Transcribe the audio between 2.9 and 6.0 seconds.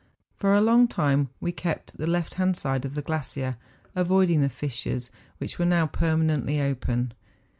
the glacier, avoiding the fissures, which were now